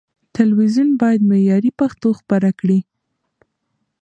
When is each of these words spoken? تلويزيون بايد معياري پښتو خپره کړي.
تلويزيون 0.35 0.89
بايد 1.01 1.21
معياري 1.29 1.71
پښتو 1.79 2.09
خپره 2.19 2.49
کړي. 2.59 2.79